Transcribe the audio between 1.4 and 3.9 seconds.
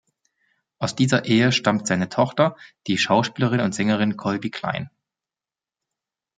stammt seine Tochter, die Schauspielerin und